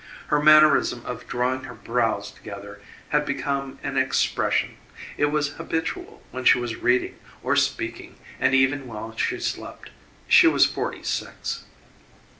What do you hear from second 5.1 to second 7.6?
it was habitual when she was reading or